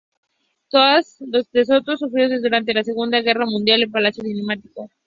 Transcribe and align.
Tras 0.71 1.17
los 1.19 1.45
serios 1.51 1.67
destrozos 1.67 1.99
sufridos 1.99 2.41
durante 2.41 2.73
la 2.73 2.83
Segunda 2.83 3.21
Guerra 3.21 3.45
Mundial, 3.45 3.83
el 3.83 3.91
palacio 3.91 4.23
fue 4.23 4.33
dinamitado. 4.33 4.89